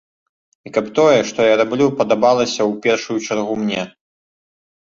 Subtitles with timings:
[0.69, 3.81] І каб тое, што я раблю, падабалася ў першую чаргу мне.